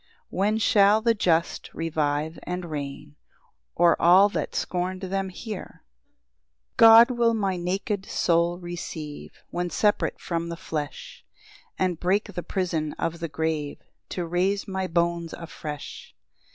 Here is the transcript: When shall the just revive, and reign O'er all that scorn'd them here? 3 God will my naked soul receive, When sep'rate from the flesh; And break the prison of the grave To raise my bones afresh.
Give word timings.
When 0.31 0.57
shall 0.57 0.99
the 1.03 1.13
just 1.13 1.71
revive, 1.75 2.39
and 2.41 2.65
reign 2.71 3.17
O'er 3.79 3.95
all 4.01 4.29
that 4.29 4.55
scorn'd 4.55 5.01
them 5.01 5.29
here? 5.29 5.83
3 6.69 6.73
God 6.77 7.11
will 7.11 7.35
my 7.35 7.55
naked 7.55 8.07
soul 8.07 8.57
receive, 8.57 9.43
When 9.51 9.69
sep'rate 9.69 10.19
from 10.19 10.49
the 10.49 10.57
flesh; 10.57 11.23
And 11.77 11.99
break 11.99 12.33
the 12.33 12.41
prison 12.41 12.93
of 12.93 13.19
the 13.19 13.29
grave 13.29 13.77
To 14.09 14.25
raise 14.25 14.67
my 14.67 14.87
bones 14.87 15.33
afresh. 15.33 16.15